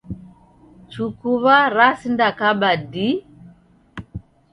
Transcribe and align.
Chukuw'a 0.91 1.57
rasindakaba 1.75 2.71
dii. 2.91 3.15